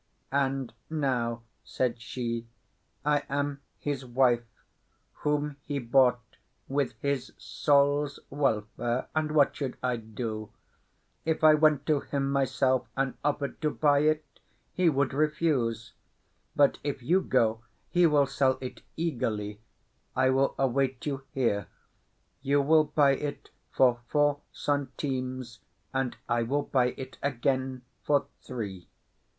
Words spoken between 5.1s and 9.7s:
whom he bought with his soul's welfare. And what